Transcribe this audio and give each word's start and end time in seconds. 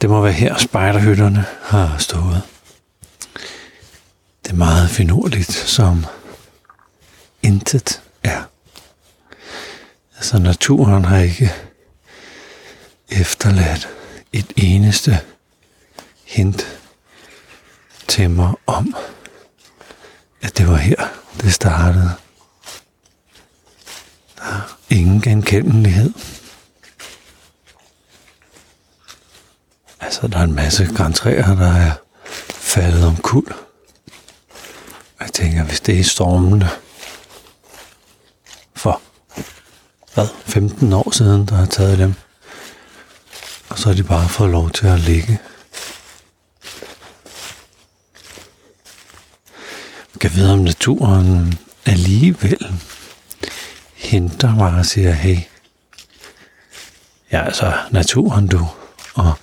Det 0.00 0.10
må 0.10 0.20
være 0.22 0.32
her, 0.32 0.56
spejderhytterne 0.58 1.44
har 1.62 1.98
stået. 1.98 2.42
Det 4.44 4.50
er 4.50 4.54
meget 4.54 4.90
finurligt, 4.90 5.52
som 5.52 6.06
intet 7.42 8.02
er. 8.22 8.42
Altså 10.16 10.38
naturen 10.38 11.04
har 11.04 11.18
ikke 11.18 11.52
efterladt 13.08 13.88
et 14.32 14.52
eneste 14.56 15.20
hint 16.24 16.80
til 18.08 18.30
mig 18.30 18.54
om, 18.66 18.94
at 20.42 20.58
det 20.58 20.68
var 20.68 20.76
her, 20.76 21.08
det 21.40 21.54
startede. 21.54 22.10
Der 24.38 24.44
er 24.44 24.78
ingen 24.90 25.20
genkendelighed. 25.20 26.12
Altså, 30.10 30.28
der 30.28 30.38
er 30.38 30.42
en 30.42 30.54
masse 30.54 30.86
græntræer, 30.94 31.54
der 31.54 31.72
er 31.72 31.92
faldet 32.50 33.04
om 33.06 33.16
kul. 33.16 33.54
Jeg 35.20 35.32
tænker, 35.32 35.64
hvis 35.64 35.80
det 35.80 36.00
er 36.00 36.04
stormende 36.04 36.68
for, 38.74 39.02
hvad, 40.14 40.26
15 40.44 40.92
år 40.92 41.10
siden, 41.10 41.46
der 41.46 41.54
har 41.54 41.66
taget 41.66 41.98
dem, 41.98 42.14
og 43.68 43.78
så 43.78 43.88
har 43.88 43.96
de 43.96 44.02
bare 44.02 44.28
fået 44.28 44.50
lov 44.50 44.70
til 44.70 44.86
at 44.86 45.00
ligge. 45.00 45.38
Jeg 50.12 50.20
kan 50.20 50.34
vide, 50.34 50.52
om 50.52 50.58
naturen 50.58 51.58
alligevel 51.86 52.80
henter 53.94 54.54
mig 54.54 54.74
og 54.78 54.86
siger, 54.86 55.12
hey, 55.12 55.38
ja, 57.32 57.44
altså 57.44 57.72
naturen 57.90 58.46
du, 58.46 58.68
og 59.14 59.34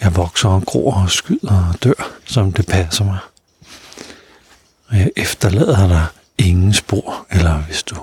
jeg 0.00 0.16
vokser 0.16 0.48
og 0.48 0.62
gror 0.62 1.02
og 1.02 1.10
skyder 1.10 1.68
og 1.68 1.84
dør, 1.84 2.18
som 2.24 2.52
det 2.52 2.66
passer 2.66 3.04
mig. 3.04 3.18
Og 4.88 4.96
jeg 4.96 5.10
efterlader 5.16 5.88
dig 5.88 6.06
ingen 6.38 6.74
spor, 6.74 7.26
eller 7.30 7.62
hvis 7.62 7.82
du 7.82 7.96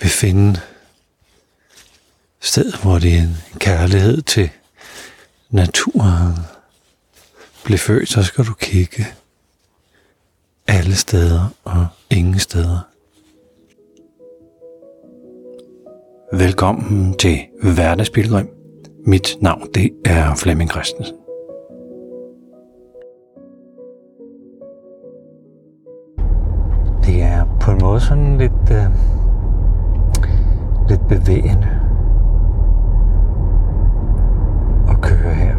vil 0.00 0.10
finde 0.10 0.60
sted, 2.40 2.72
hvor 2.82 2.98
det 2.98 3.14
er 3.14 3.22
en 3.22 3.36
kærlighed 3.58 4.22
til 4.22 4.50
naturen 5.50 6.34
blev 7.64 7.78
født, 7.78 8.08
så 8.08 8.22
skal 8.22 8.44
du 8.44 8.52
kigge 8.52 9.06
alle 10.66 10.96
steder 10.96 11.48
og 11.64 11.86
ingen 12.10 12.38
steder. 12.38 12.80
Velkommen 16.32 17.18
til 17.18 17.46
Hverdagspilgrim. 17.62 18.59
Mit 19.06 19.36
navn 19.40 19.62
det 19.74 19.90
er 20.04 20.34
Flemming 20.34 20.70
Christensen. 20.70 21.16
Det 27.04 27.22
er 27.22 27.44
på 27.60 27.70
en 27.70 27.78
måde 27.82 28.00
sådan 28.00 28.38
lidt, 28.38 28.70
øh, 28.72 28.86
lidt 30.88 31.08
bevægende 31.08 31.68
at 34.90 35.00
køre 35.00 35.34
her. 35.34 35.56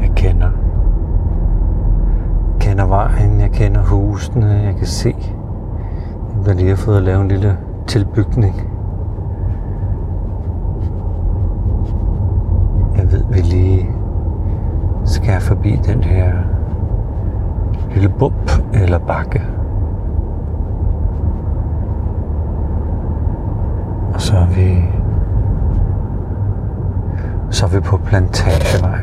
Jeg 0.00 0.10
kender, 0.16 0.50
kender 2.60 2.86
vejen, 2.86 3.40
jeg 3.40 3.50
kender 3.50 3.82
husene, 3.82 4.46
jeg 4.46 4.74
kan 4.76 4.86
se 4.86 5.14
der 6.44 6.54
lige 6.54 6.68
har 6.68 6.76
fået 6.76 7.02
lavet 7.02 7.20
en 7.20 7.28
lille 7.28 7.58
tilbygning. 7.86 8.54
Jeg 12.96 13.12
ved, 13.12 13.24
vi 13.30 13.40
lige 13.40 13.90
skal 15.22 15.40
forbi 15.40 15.76
den 15.76 16.02
her 16.02 16.32
lille 17.94 18.08
bump 18.08 18.50
eller 18.74 18.98
bakke. 18.98 19.42
Og 24.14 24.20
så 24.20 24.36
er 24.36 24.46
vi 24.46 24.84
så 27.50 27.66
er 27.66 27.70
vi 27.70 27.80
på 27.80 27.96
Plantagevej. 27.96 29.00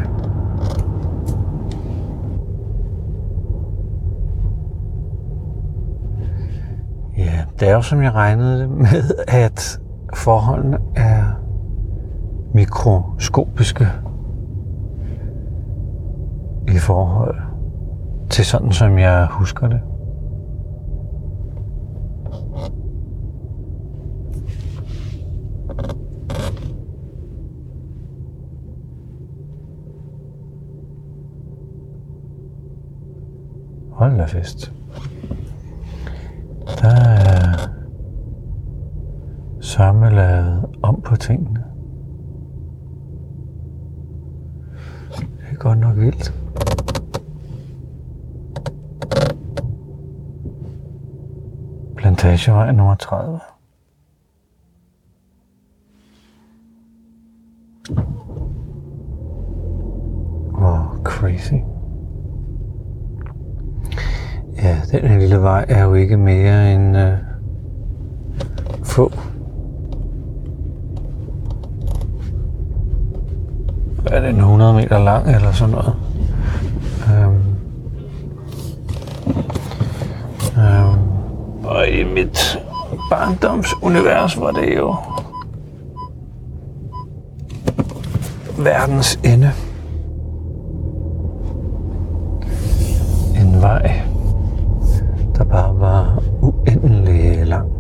Ja, 7.18 7.44
det 7.60 7.70
er 7.70 7.74
jo 7.74 7.82
som 7.82 8.02
jeg 8.02 8.12
regnede 8.12 8.68
med, 8.68 9.12
at 9.28 9.80
forholdene 10.14 10.78
er 10.96 11.24
mikroskopiske 12.54 13.88
forhold 16.90 17.36
til 18.30 18.46
sådan, 18.46 18.72
som 18.72 18.98
jeg 18.98 19.28
husker 19.32 19.68
det. 19.68 19.82
Hold 33.92 34.18
da 34.18 34.26
fest. 34.26 34.74
Der 36.82 36.90
er 36.90 37.70
sørme 39.62 40.10
lavet 40.10 40.66
om 40.84 41.02
på 41.02 41.16
tingene. 41.16 41.64
Det 45.18 45.52
er 45.52 45.56
godt 45.56 45.80
nok 45.80 45.98
vildt. 45.98 46.49
Plantagevej 52.20 52.72
nummer 52.72 52.96
30. 52.96 53.40
Hvor 60.58 61.00
crazy. 61.04 61.54
Ja, 64.64 64.78
den 64.92 65.10
her 65.10 65.20
lille 65.20 65.42
vej 65.42 65.66
er 65.70 65.84
jo 65.84 65.94
ikke 65.94 66.18
mere 66.18 66.74
end 66.74 66.98
øh, 66.98 67.18
få. 68.84 69.12
Er 74.06 74.22
det, 74.22 74.30
en 74.30 74.40
100 74.40 74.74
meter 74.74 75.00
lang 75.00 75.36
eller 75.36 75.52
sådan 75.52 75.76
noget? 75.76 75.96
Øhm. 77.14 77.50
Og 81.70 81.90
i 81.90 82.04
mit 82.04 82.60
barndomsunivers 83.10 84.40
var 84.40 84.52
det 84.52 84.78
jo 84.78 84.96
verdens 88.58 89.20
ende. 89.24 89.52
En 93.42 93.62
vej, 93.62 94.02
der 95.36 95.44
bare 95.44 95.80
var 95.80 96.24
uendelig 96.42 97.48
lang. 97.48 97.72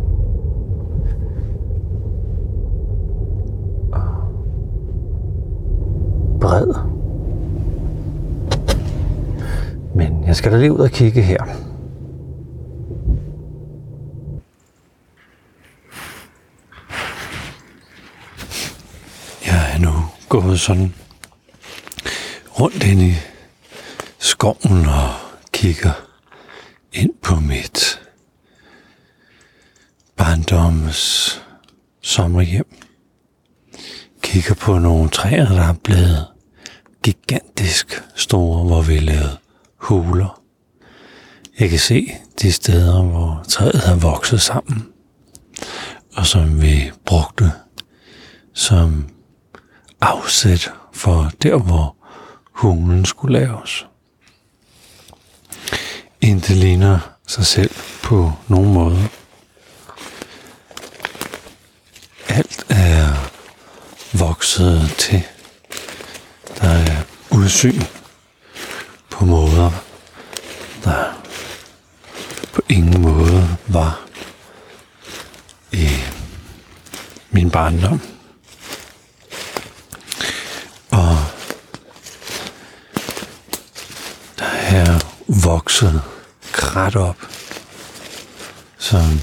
Og 3.91 4.01
bred. 6.41 6.73
Men 9.95 10.23
jeg 10.27 10.35
skal 10.35 10.51
da 10.51 10.57
lige 10.57 10.73
ud 10.73 10.79
og 10.79 10.89
kigge 10.89 11.21
her. 11.21 11.68
Nu 19.79 20.05
gået 20.29 20.59
sådan 20.59 20.95
rundt 22.59 22.83
ind 22.83 23.01
i 23.01 23.13
skoven 24.19 24.85
og 24.85 25.13
kigger 25.53 25.91
ind 26.93 27.13
på 27.21 27.35
mit 27.35 28.01
barndoms 30.17 31.41
sommerhjem. 32.01 32.65
Kigger 34.21 34.55
på 34.55 34.77
nogle 34.77 35.09
træer, 35.09 35.47
der 35.47 35.61
er 35.61 35.73
blevet 35.73 36.27
gigantisk 37.03 38.03
store, 38.15 38.63
hvor 38.63 38.81
vi 38.81 38.99
lavede 38.99 39.37
huler. 39.77 40.41
Jeg 41.59 41.69
kan 41.69 41.79
se 41.79 42.11
de 42.41 42.51
steder, 42.51 43.03
hvor 43.03 43.45
træet 43.49 43.81
har 43.81 43.95
vokset 43.95 44.41
sammen, 44.41 44.87
og 46.15 46.25
som 46.25 46.61
vi 46.61 46.91
brugte 47.05 47.51
som 48.53 49.09
afsæt 50.01 50.71
for 50.93 51.31
der, 51.43 51.57
hvor 51.57 51.95
hulen 52.51 53.05
skulle 53.05 53.39
laves. 53.39 53.85
Intet 56.21 56.57
ligner 56.57 56.99
sig 57.27 57.45
selv 57.45 57.71
på 58.03 58.31
nogen 58.47 58.73
måde. 58.73 59.09
Alt 62.27 62.65
er 62.69 63.29
vokset 64.17 64.95
til. 64.97 65.23
Der 66.61 66.69
er 66.69 67.03
udsyn 67.31 67.81
på 69.09 69.25
måder, 69.25 69.71
der 70.83 71.21
på 72.53 72.61
ingen 72.69 73.01
måde 73.01 73.57
var 73.67 73.99
i 75.71 75.87
min 77.31 77.51
barndom. 77.51 78.01
Og 80.91 81.17
der 84.39 84.45
er 84.45 84.99
vokset 85.69 86.01
krat 86.51 86.95
op, 86.95 87.15
som 88.77 89.19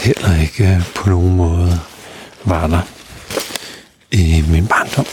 heller 0.00 0.40
ikke 0.40 0.84
på 0.94 1.08
nogen 1.08 1.36
måde 1.36 1.80
var 2.44 2.66
der 2.66 2.80
i 4.10 4.44
min 4.48 4.66
barndom. 4.66 5.06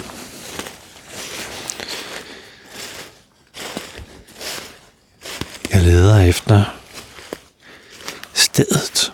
Jeg 5.71 5.81
leder 5.81 6.19
efter 6.19 6.63
stedet. 8.33 9.13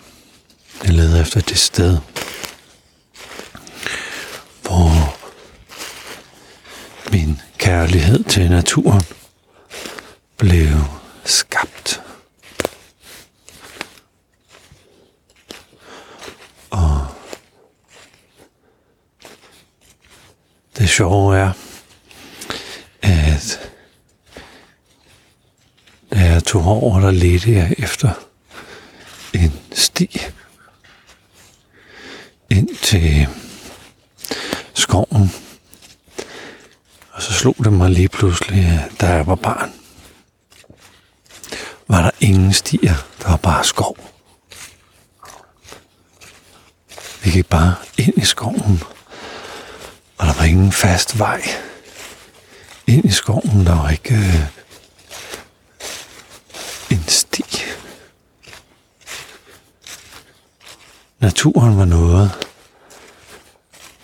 Jeg 0.84 0.92
leder 0.92 1.20
efter 1.20 1.40
det 1.40 1.58
sted, 1.58 1.98
hvor 4.62 5.16
min 7.12 7.40
kærlighed 7.58 8.24
til 8.24 8.50
naturen 8.50 9.02
blev 10.44 10.84
skabt. 11.24 12.02
Og 16.70 17.06
det 20.78 20.88
sjove 20.88 21.38
er, 21.38 21.52
at 23.02 23.70
da 26.12 26.18
jeg 26.18 26.44
tog 26.44 26.64
over, 26.64 27.00
der 27.00 27.10
ledte 27.10 27.52
jeg 27.52 27.74
efter 27.78 28.10
en 29.34 29.52
sti 29.72 30.20
ind 32.50 32.76
til 32.82 33.26
skoven. 34.74 35.32
Og 37.12 37.22
så 37.22 37.32
slog 37.32 37.56
det 37.64 37.72
mig 37.72 37.90
lige 37.90 38.08
pludselig, 38.08 38.88
da 39.00 39.06
jeg 39.06 39.26
var 39.26 39.34
barn. 39.34 39.83
Var 41.88 42.02
der 42.02 42.10
ingen 42.20 42.52
stier, 42.52 42.94
der 43.22 43.28
var 43.28 43.36
bare 43.36 43.64
skov. 43.64 43.96
Vi 47.22 47.30
gik 47.30 47.46
bare 47.46 47.74
ind 47.98 48.18
i 48.18 48.24
skoven, 48.24 48.82
og 50.18 50.26
der 50.26 50.32
var 50.32 50.44
ingen 50.44 50.72
fast 50.72 51.18
vej 51.18 51.42
ind 52.86 53.04
i 53.04 53.10
skoven. 53.12 53.66
Der 53.66 53.74
var 53.74 53.90
ikke 53.90 54.14
øh, 54.14 54.46
en 56.90 57.04
sti. 57.08 57.44
Naturen 61.18 61.78
var 61.78 61.84
noget, 61.84 62.30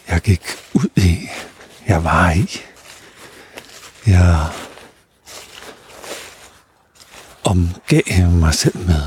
jeg 0.09 0.21
gik 0.21 0.43
ud 0.75 0.89
i. 0.97 1.29
Jeg 1.87 2.05
var 2.05 2.31
i. 2.31 2.61
Jeg 4.07 4.49
omgav 7.51 8.31
mig 8.31 8.55
selv 8.55 8.79
med. 8.79 9.03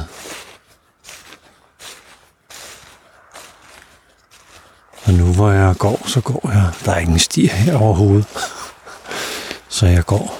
Og 5.06 5.13
nu 5.13 5.34
hvor 5.34 5.51
jeg 5.51 5.75
går, 5.78 6.07
så 6.07 6.22
går 6.22 6.51
jeg. 6.54 6.72
Der 6.86 6.92
er 6.92 7.00
ingen 7.00 7.19
stier 7.19 7.54
her 7.54 7.78
overhovedet. 7.78 8.28
Så 9.69 9.86
jeg 9.86 10.06
går 10.06 10.40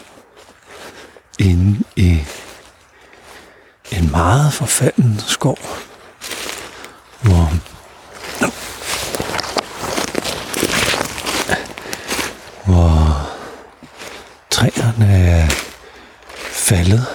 ind 1.40 1.78
i 1.96 2.24
en 3.92 4.12
meget 4.12 4.54
forfalden 4.54 5.20
skov, 5.28 5.58
hvor 7.22 7.54
hvor 12.66 13.30
træerne 14.50 15.14
er 15.14 15.48
faldet, 16.52 17.06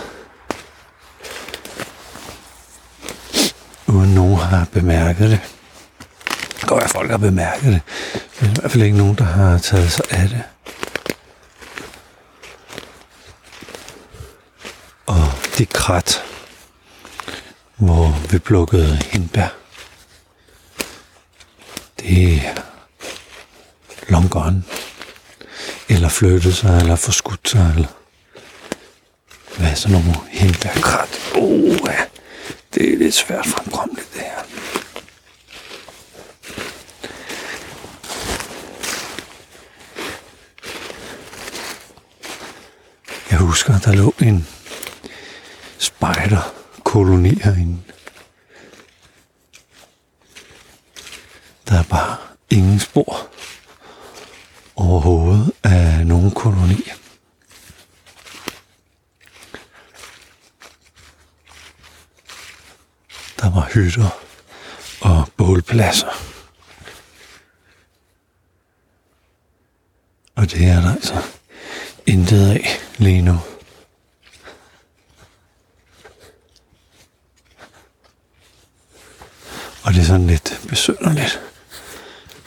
uden 3.87 4.15
nogen 4.15 4.37
har 4.37 4.68
bemærket 4.81 5.31
det. 5.31 5.41
Det 6.61 6.69
går 6.69 6.81
at 6.81 6.91
folk 6.91 7.11
har 7.11 7.19
bemærket 7.19 7.73
det, 7.73 7.81
men 8.41 8.51
i 8.51 8.55
hvert 8.61 8.71
fald 8.71 8.83
ikke 8.83 8.97
nogen, 8.97 9.15
der 9.15 9.25
har 9.25 9.59
taget 9.59 9.93
sig 9.93 10.05
af 10.11 10.29
det. 10.29 10.43
Og 15.07 15.33
det 15.59 15.69
krat, 15.69 16.23
hvor 17.77 18.29
vi 18.31 18.39
plukkede 18.39 18.97
hindbær, 18.97 19.49
det 22.01 22.35
er 22.35 22.63
long 24.09 24.31
gone. 24.31 24.63
Eller 25.89 26.09
flyttet 26.09 26.57
sig, 26.57 26.79
eller 26.81 26.97
forskudt 26.97 27.49
sig, 27.49 27.73
eller 27.75 27.89
hvad 29.57 29.71
er 29.71 29.75
sådan 29.75 29.99
nogle 29.99 30.19
hindbærkrat? 30.31 31.09
Oh, 31.35 31.77
ja. 31.87 32.05
Det 32.75 32.93
er 32.93 32.99
lidt 32.99 33.15
svært 33.15 33.47
fremkommeligt, 33.47 34.09
det 34.15 34.21
her. 34.21 34.43
Jeg 43.39 43.47
husker, 43.47 43.79
der 43.79 43.93
lå 43.93 44.15
en 44.23 44.47
spejderkoloni 45.79 47.41
herinde. 47.43 47.79
Der 51.69 51.79
er 51.79 51.83
bare 51.83 52.17
ingen 52.51 52.81
spor 52.81 53.29
overhovedet 54.77 55.53
af 55.65 56.07
nogen 56.07 56.31
koloni. 56.31 56.91
Der 63.41 63.51
var 63.51 63.71
hytter 63.75 64.19
og 65.01 65.29
bålpladser. 65.37 66.23
Og 70.37 70.51
det 70.51 70.67
er 70.67 70.81
der 70.81 70.93
altså 70.95 71.23
intet 72.07 72.51
af 72.51 72.88
lige 72.99 73.23
nu. 73.23 73.39
Og 79.83 79.95
det 79.95 80.01
er 80.01 80.05
sådan 80.05 80.27
lidt 80.27 80.61
besynderligt. 80.69 81.41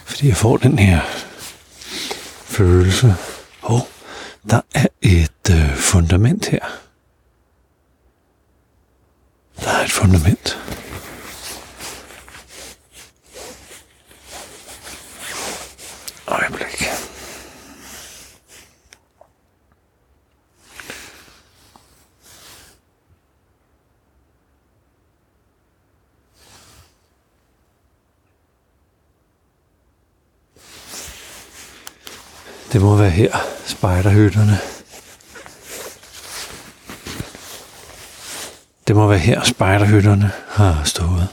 Fordi 0.05 0.27
jeg 0.27 0.37
får 0.37 0.57
den 0.57 0.79
her 0.79 1.01
følelse. 2.45 3.15
Og 3.61 3.87
der 4.49 4.61
er 4.73 4.87
et 5.01 5.49
øh, 5.51 5.75
fundament 5.75 6.45
her. 6.45 6.65
Der 9.59 9.71
er 9.71 9.83
et 9.83 9.91
fundament. 9.91 10.57
Øjeblik. 16.27 16.90
Må 32.91 32.97
være 32.97 33.09
her, 33.09 33.37
spejderhytterne. 33.65 34.59
Det 38.87 38.95
må 38.95 39.07
være 39.07 39.19
her, 39.19 39.43
spejderhytterne 39.43 40.31
har 40.47 40.83
stået. 40.83 41.27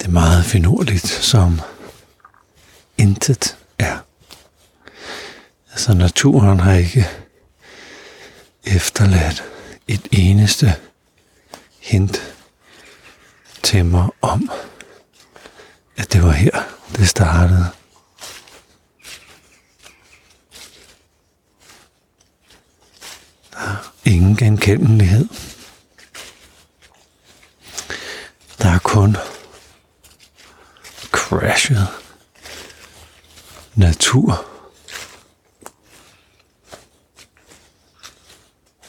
Det 0.00 0.06
er 0.06 0.10
meget 0.10 0.44
finurligt, 0.44 1.06
som 1.08 1.60
intet 2.98 3.56
er. 3.78 3.98
Altså 5.70 5.94
naturen 5.94 6.60
har 6.60 6.74
ikke 6.74 7.08
efterladt 8.64 9.44
et 9.88 10.08
eneste 10.12 10.74
hint 11.78 12.34
til 13.62 13.84
mig 13.84 14.08
om, 14.22 14.50
at 15.96 16.12
det 16.12 16.22
var 16.22 16.30
her, 16.32 16.79
det 16.96 17.08
startede. 17.08 17.66
Der 23.52 23.58
er 23.58 23.92
ingen 24.04 24.36
genkendelighed. 24.36 25.28
Der 28.58 28.68
er 28.68 28.78
kun 28.78 29.16
crashet 31.10 31.88
natur. 33.74 34.46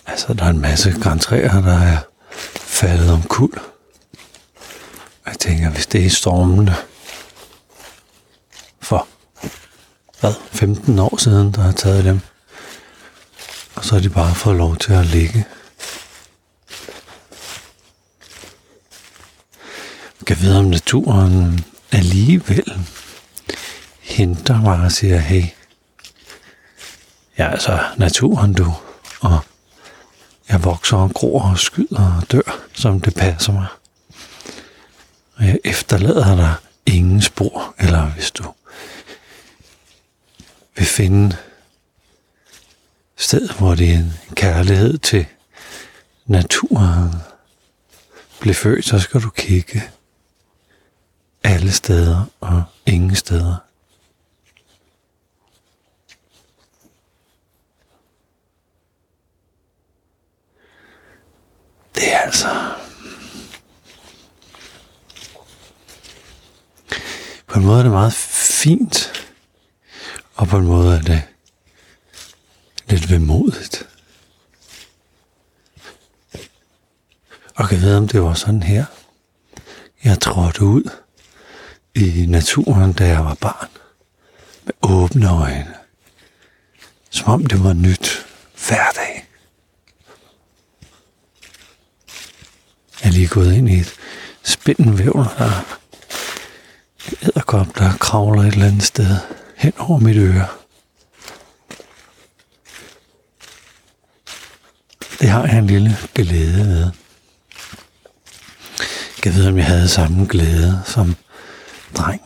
Altså, 0.06 0.34
der 0.34 0.46
er 0.46 0.50
en 0.50 0.62
masse 0.62 0.92
græntræer, 1.02 1.62
der 1.62 1.80
er 1.80 1.98
faldet 2.56 3.12
om 3.14 3.24
kul. 3.24 3.62
Jeg 5.26 5.40
tænker, 5.40 5.70
hvis 5.70 5.88
det 5.88 6.06
er 6.06 6.10
stormende 6.10 6.76
for, 8.82 9.08
hvad, 10.22 10.34
15 10.52 11.00
år 11.00 11.18
siden, 11.18 11.52
der 11.52 11.62
har 11.62 11.72
taget 11.72 12.06
dem, 12.06 12.20
og 13.76 13.86
så 13.86 13.96
har 13.96 14.02
de 14.02 14.10
bare 14.10 14.36
fået 14.36 14.58
lov 14.58 14.78
til 14.78 14.94
at 14.94 15.06
ligge. 15.06 15.46
Jeg 20.20 20.26
kan 20.26 20.42
vide, 20.42 20.60
om 20.60 20.66
naturen 20.66 21.66
alligevel 21.92 22.80
henter 24.00 24.62
mig 24.62 24.80
og 24.80 24.92
siger, 24.92 25.18
hey, 25.18 25.44
jeg 27.38 27.46
er 27.46 27.50
altså 27.50 27.80
naturen 27.98 28.54
du, 28.54 28.74
og 29.20 29.40
jeg 30.50 30.64
vokser 30.64 30.98
og 30.98 31.14
gror 31.14 31.50
og 31.52 31.60
skyder 31.60 32.18
og 32.18 32.32
dør, 32.32 32.60
som 32.74 33.02
det 33.02 33.16
passer 33.16 33.54
mig. 33.54 33.68
Og 35.36 35.46
jeg 35.46 35.60
efterlader 35.64 36.36
dig 36.36 36.56
ingen 36.86 37.22
spor, 37.22 37.76
eller 37.80 38.06
hvis 38.06 38.32
du 38.32 38.54
vil 40.76 40.86
finde 41.02 41.38
sted, 43.16 43.50
hvor 43.50 43.76
det 43.76 43.94
er 43.94 43.98
en 43.98 44.14
kærlighed 44.36 44.98
til 44.98 45.26
naturen 46.26 47.10
blev 48.42 48.56
født, 48.56 48.86
så 48.86 49.00
skal 49.00 49.22
du 49.22 49.30
kigge 49.30 49.82
alle 51.44 51.72
steder 51.72 52.26
og 52.40 52.64
ingen 52.86 53.16
steder. 53.16 53.56
Det 61.96 62.14
er 62.14 62.18
altså... 62.18 62.74
På 67.48 67.60
en 67.60 67.66
måde 67.66 67.80
er 67.80 67.84
det 67.84 67.92
meget 67.92 68.14
fint, 68.64 69.21
og 70.42 70.48
på 70.48 70.58
en 70.58 70.66
måde 70.66 70.98
er 70.98 71.02
det 71.02 71.24
lidt 72.88 73.12
vemodigt. 73.12 73.88
Og 77.56 77.70
kan 77.70 77.82
vide, 77.82 77.98
om 77.98 78.08
det 78.08 78.22
var 78.22 78.34
sådan 78.34 78.64
her. 78.64 78.86
Jeg 80.04 80.20
trådte 80.20 80.64
ud 80.64 80.90
i 81.96 82.26
naturen, 82.26 82.94
da 82.94 83.08
jeg 83.08 83.26
var 83.26 83.34
barn. 83.34 83.68
Med 84.64 84.74
åbne 84.82 85.30
øjne. 85.30 85.74
Som 87.10 87.34
om 87.34 87.46
det 87.46 87.64
var 87.64 87.74
nyt 87.74 88.26
hver 88.68 88.92
dag. 88.96 89.28
Jeg 93.02 93.08
er 93.08 93.12
lige 93.12 93.28
gået 93.28 93.54
ind 93.54 93.70
i 93.70 93.80
et 93.80 93.94
spindenvævl, 94.44 95.26
der 95.38 95.46
er 95.46 95.80
æderkop, 97.22 97.78
der 97.78 97.98
kravler 97.98 98.42
et 98.42 98.54
eller 98.54 98.68
andet 98.68 98.84
sted 98.84 99.18
hen 99.62 99.74
over 99.78 100.00
mit 100.00 100.18
øre. 100.18 100.48
Det 105.20 105.30
har 105.30 105.46
jeg 105.46 105.58
en 105.58 105.68
lille 105.68 105.98
glæde 106.16 106.68
ved. 106.68 106.92
Jeg 109.26 109.36
ved, 109.36 109.48
om 109.48 109.58
jeg 109.58 109.66
havde 109.66 109.90
samme 109.90 110.26
glæde 110.30 110.82
som 110.86 111.16
dreng. 111.98 112.22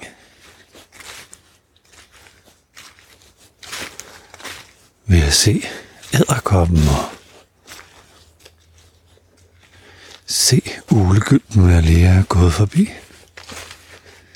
Ved 5.05 5.23
at 5.23 5.33
se 5.33 5.63
æderkoppen 6.13 6.77
og 6.77 7.05
se 10.25 10.61
ulegylden, 10.91 11.69
jeg 11.69 11.83
lige 11.83 12.07
er 12.07 12.23
gået 12.23 12.53
forbi. 12.53 12.89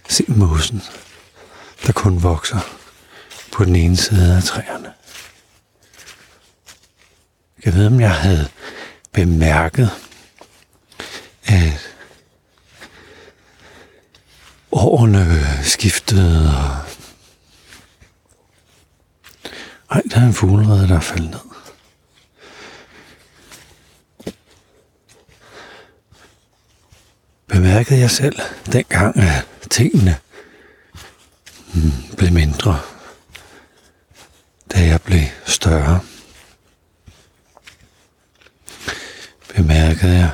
Se 0.09 0.23
mosen, 0.27 0.81
der 1.85 1.91
kun 1.91 2.23
vokser 2.23 2.78
på 3.51 3.65
den 3.65 3.75
ene 3.75 3.97
side 3.97 4.35
af 4.37 4.43
træerne. 4.43 4.93
Jeg 7.65 7.73
ved, 7.73 7.87
om 7.87 7.99
jeg 8.01 8.15
havde 8.15 8.49
bemærket, 9.11 9.89
at 11.43 11.95
årene 14.71 15.25
skiftede, 15.63 16.47
og 19.87 19.95
ej, 19.95 20.01
der 20.11 20.21
er 20.21 20.25
en 20.25 20.33
fuglerede, 20.33 20.87
der 20.87 20.95
er 20.95 20.99
faldet 20.99 21.29
ned. 21.29 21.39
Bemærkede 27.47 27.99
jeg 27.99 28.11
selv 28.11 28.39
dengang, 28.71 29.17
at 29.17 29.47
tingene 29.69 30.17
hmm, 31.73 31.91
blev 32.17 32.31
mindre, 32.33 32.79
da 34.73 34.79
jeg 34.85 35.01
blev 35.01 35.23
større. 35.45 35.99
Bemærkede 39.55 40.17
jeg, 40.17 40.29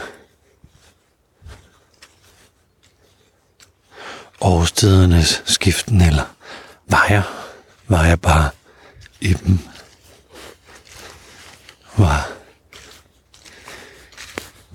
årstidernes 4.41 5.43
skiften, 5.45 6.01
eller 6.01 6.35
var 6.87 7.05
jeg, 7.09 7.23
var 7.87 8.05
jeg 8.05 8.21
bare 8.21 8.49
i 9.21 9.33
dem? 9.33 9.59
Var 11.97 12.27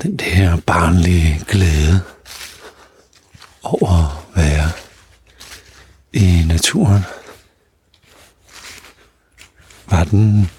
den 0.02 0.16
der 0.16 0.56
barnlige 0.56 1.44
glæde 1.48 2.00
over 3.62 4.22
at 4.36 4.36
være 4.42 4.70
i 6.12 6.44
naturen? 6.46 7.04
Var 10.12 10.18
den, 10.18 10.50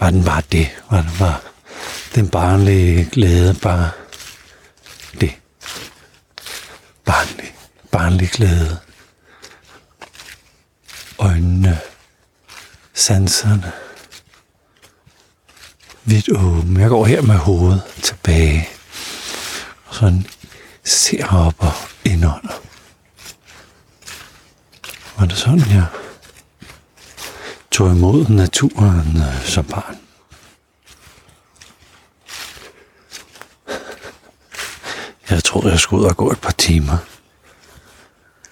var 0.00 0.10
den 0.10 0.24
bare 0.24 0.42
det? 0.52 0.68
Var 0.90 1.00
den 1.00 1.10
bare 1.18 1.38
den 2.14 2.28
barnlige 2.28 3.08
glæde 3.12 3.54
bare 3.54 3.90
det? 5.20 5.32
Barnlig 7.04 7.56
barnlig 7.96 8.30
glæde. 8.30 8.78
Øjnene, 11.18 11.78
sanserne, 12.94 13.72
vidt 16.04 16.28
åben. 16.28 16.80
Jeg 16.80 16.88
går 16.88 17.04
her 17.04 17.22
med 17.22 17.34
hovedet 17.34 17.82
tilbage, 18.02 18.68
og 19.86 19.94
sådan 19.94 20.26
ser 20.84 21.26
op 21.26 21.54
og 21.58 21.72
indånder. 22.04 22.54
Var 25.18 25.26
det 25.26 25.36
sådan, 25.36 25.60
jeg 25.60 25.86
tog 27.76 27.92
imod 27.92 28.28
naturen 28.28 29.16
øh, 29.16 29.44
som 29.44 29.64
barn? 29.64 29.96
Jeg 35.30 35.44
troede, 35.44 35.70
jeg 35.70 35.78
skulle 35.80 36.02
ud 36.02 36.08
og 36.08 36.16
gå 36.16 36.30
et 36.30 36.40
par 36.40 36.52
timer 36.52 36.96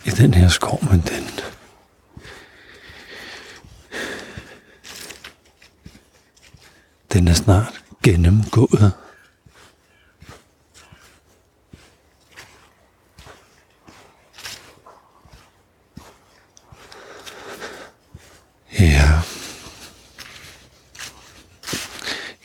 i 0.05 0.11
den 0.11 0.35
her 0.35 0.49
skov, 0.49 0.79
men 0.91 1.01
den 1.01 1.29
den 7.13 7.29
er 7.29 7.35
snart 7.35 7.85
gennemgået. 8.03 8.93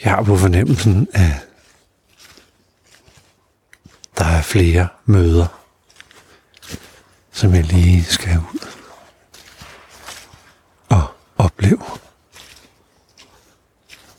Jeg 0.10 0.18
har 0.18 0.24
på 0.24 0.38
fornemmelsen, 0.38 1.08
at 1.14 1.32
der 4.18 4.26
er 4.26 4.42
flere 4.42 4.88
møder 5.06 5.48
som 7.32 7.54
jeg 7.54 7.64
lige 7.64 8.04
skal 8.04 8.38
ud 8.54 8.68
og 10.90 11.04
opleve. 11.38 11.82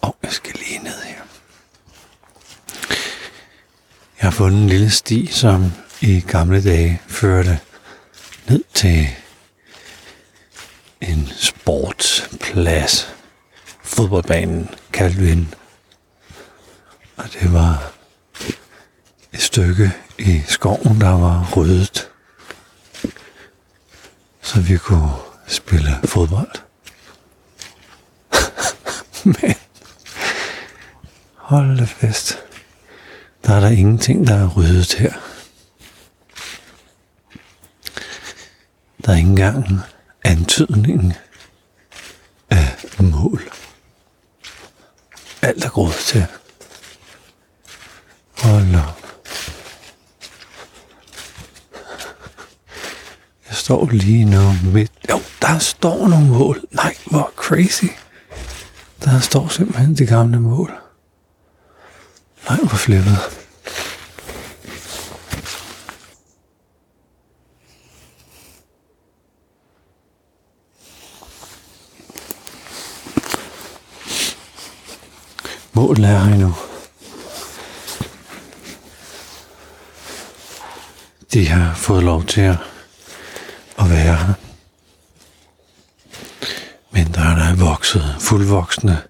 Og 0.00 0.16
jeg 0.22 0.32
skal 0.32 0.54
lige 0.54 0.78
ned 0.78 1.02
her. 1.02 1.22
Jeg 4.18 4.26
har 4.26 4.30
fundet 4.30 4.62
en 4.62 4.68
lille 4.68 4.90
sti, 4.90 5.26
som 5.26 5.72
i 6.00 6.20
gamle 6.20 6.64
dage 6.64 7.02
førte 7.08 7.60
ned 8.48 8.64
til 8.74 9.08
en 11.00 11.28
sportsplads. 11.36 13.14
Fodboldbanen 13.82 14.70
kaldte 14.92 15.18
vi 15.18 15.28
hende. 15.28 15.46
Og 17.24 17.32
det 17.40 17.52
var 17.52 17.92
et 19.32 19.42
stykke 19.42 19.92
i 20.18 20.42
skoven, 20.46 21.00
der 21.00 21.10
var 21.10 21.52
ryddet 21.56 22.10
så 24.50 24.60
vi 24.60 24.76
kunne 24.76 25.12
spille 25.46 25.98
fodbold. 26.04 26.50
Men 29.24 29.54
hold 31.36 31.78
da 31.78 31.84
fest. 31.84 32.38
Der 33.46 33.54
er 33.54 33.60
der 33.60 33.68
ingenting, 33.68 34.26
der 34.26 34.34
er 34.34 34.48
ryddet 34.48 34.94
her. 34.94 35.12
Der 39.04 39.12
er 39.12 39.16
ikke 39.16 39.28
engang 39.28 39.80
antydningen 40.24 41.12
af 42.50 42.84
mål. 42.98 43.50
Alt 45.42 45.64
er 45.64 45.70
gået 45.70 45.94
til. 45.94 46.26
Hold 48.42 48.74
op. 48.74 48.96
Jeg 53.48 53.56
står 53.56 53.88
lige 53.90 54.24
nu 54.24 54.52
midt. 54.72 54.92
Jo, 55.10 55.20
der 55.42 55.58
står 55.58 56.08
nogle 56.08 56.26
mål. 56.28 56.64
Nej, 56.70 56.94
hvor 57.06 57.32
crazy. 57.36 57.84
Der 59.04 59.20
står 59.20 59.48
simpelthen 59.48 59.94
de 59.94 60.06
gamle 60.06 60.40
mål. 60.40 60.72
Nej, 62.48 62.58
hvor 62.58 62.68
flippet. 62.68 63.18
Målet 75.72 76.04
er 76.04 76.18
her 76.18 76.34
endnu. 76.34 76.54
Har 81.50 81.74
fået 81.74 82.02
lov 82.02 82.24
til 82.24 82.40
at, 82.40 82.56
at 83.78 83.90
være 83.90 84.16
her. 84.16 84.34
Men 86.90 87.06
der 87.14 87.20
er 87.20 87.34
der 87.34 87.64
vokset 87.64 88.16
fuldvoksne 88.20 89.02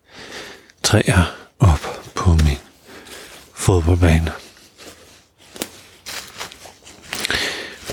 træer 0.83 1.37
op 1.59 1.81
på 2.15 2.31
min 2.31 2.59
fodboldbane. 3.55 4.33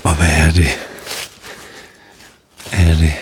Og 0.04 0.14
hvad 0.14 0.28
er 0.28 0.50
det? 0.50 0.68
Er 2.72 2.94
det? 2.94 3.12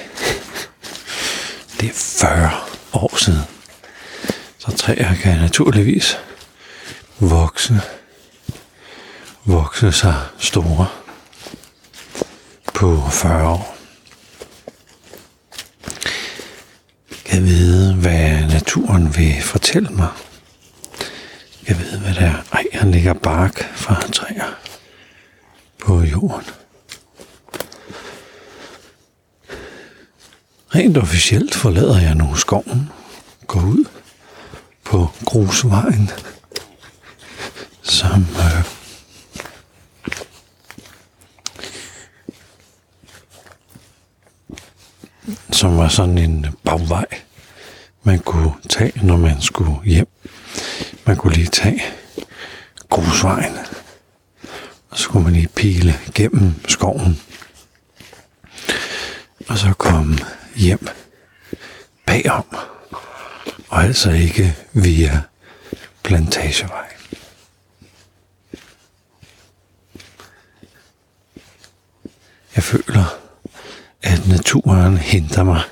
Det 1.81 1.89
er 1.89 1.93
40 1.95 2.51
år 2.93 3.17
siden. 3.17 3.43
Så 4.59 4.77
træer 4.77 5.15
kan 5.15 5.39
naturligvis 5.39 6.19
vokse, 7.21 7.81
vokse 9.45 9.93
sig 9.93 10.15
store 10.39 10.87
på 12.77 13.09
40 13.11 13.49
år. 13.49 13.77
Jeg 17.33 17.43
ved, 17.43 17.95
hvad 17.95 18.47
naturen 18.47 19.17
vil 19.17 19.43
fortælle 19.43 19.89
mig. 19.89 20.09
Jeg 21.69 21.79
ved, 21.79 21.99
hvad 21.99 22.15
der 22.15 22.21
er. 22.21 22.43
Ej, 22.53 22.65
han 22.73 22.91
ligger 22.91 23.13
bark 23.13 23.75
fra 23.75 24.01
træer 24.13 24.55
på 25.79 26.03
jorden. 26.03 26.47
Rent 30.75 30.97
officielt 30.97 31.55
forlader 31.55 32.01
jeg 32.01 32.15
nu 32.15 32.35
skoven, 32.35 32.91
går 33.47 33.61
ud 33.61 33.85
på 34.85 35.09
grusvejen, 35.25 36.11
som 37.83 38.21
øh, 38.21 38.76
som 45.57 45.77
var 45.79 45.89
sådan 45.89 46.19
en 46.19 46.47
bagvej, 46.65 47.07
man 48.03 48.19
kunne 48.19 48.53
tage, 48.69 48.93
når 49.03 49.17
man 49.17 49.41
skulle 49.41 49.85
hjem. 49.85 50.09
Man 51.07 51.17
kunne 51.17 51.33
lige 51.35 51.47
tage 51.47 51.83
grusvejen, 52.89 53.57
og 54.91 54.99
så 54.99 55.09
kunne 55.09 55.25
man 55.25 55.33
lige 55.33 55.49
pile 55.49 55.95
gennem 56.15 56.55
skoven, 56.69 57.21
og 59.49 59.59
så 59.59 59.73
komme 59.79 60.19
hjem 60.57 60.89
bagom, 62.07 62.57
og 63.69 63.83
altså 63.85 64.11
ikke 64.11 64.57
via 64.73 65.23
plantagevej. 66.03 66.89
Jeg 72.57 72.65
føler, 72.65 73.16
naturen 74.57 74.97
henter 74.97 75.43
mig 75.45 75.63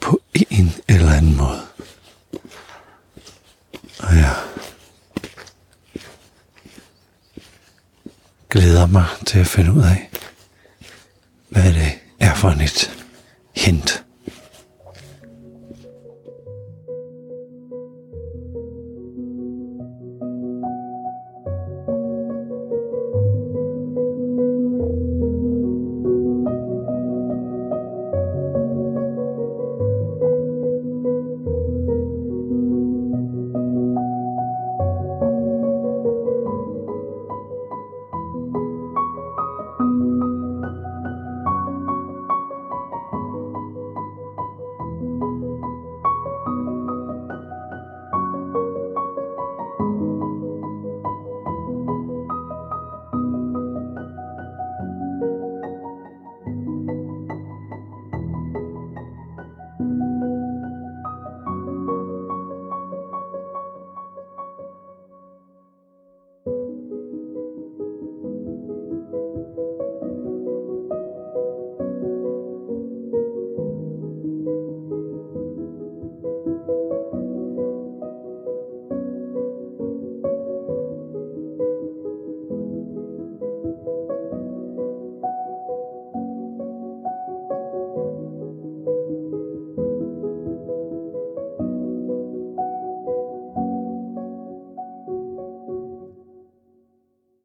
på 0.00 0.20
en 0.34 0.72
eller 0.88 1.12
anden 1.12 1.36
måde. 1.36 1.60
Og 3.98 4.16
jeg 4.16 4.34
glæder 8.50 8.86
mig 8.86 9.04
til 9.26 9.38
at 9.38 9.46
finde 9.46 9.72
ud 9.72 9.82
af, 9.82 10.10
hvad 11.48 11.72
det 11.74 11.98
er 12.20 12.34
for 12.34 12.48
et 12.48 13.04
hint. 13.56 14.04